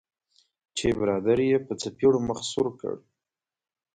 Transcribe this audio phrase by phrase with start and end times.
[0.77, 2.93] چې برادر یې په څپیړو مخ سور کړ.